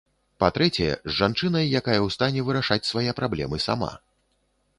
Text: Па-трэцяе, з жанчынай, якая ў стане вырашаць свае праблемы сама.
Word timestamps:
Па-трэцяе, 0.43 0.87
з 1.03 1.11
жанчынай, 1.17 1.65
якая 1.81 1.97
ў 1.99 2.09
стане 2.15 2.47
вырашаць 2.49 2.83
свае 2.93 3.07
праблемы 3.21 3.57
сама. 3.69 3.93